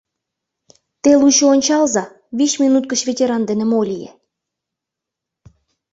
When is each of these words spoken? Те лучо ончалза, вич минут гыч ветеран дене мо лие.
Те 1.01 1.11
лучо 1.19 1.45
ончалза, 1.53 2.03
вич 2.37 2.51
минут 2.63 2.83
гыч 2.91 3.01
ветеран 3.09 3.43
дене 3.49 3.65
мо 3.71 3.81
лие. 3.89 4.11